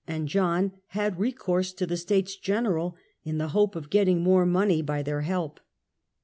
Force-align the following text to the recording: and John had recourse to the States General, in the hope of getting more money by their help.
and 0.07 0.27
John 0.27 0.71
had 0.87 1.19
recourse 1.19 1.73
to 1.73 1.85
the 1.85 1.95
States 1.95 2.35
General, 2.35 2.95
in 3.23 3.37
the 3.37 3.49
hope 3.49 3.75
of 3.75 3.91
getting 3.91 4.23
more 4.23 4.47
money 4.47 4.81
by 4.81 5.03
their 5.03 5.21
help. 5.21 5.59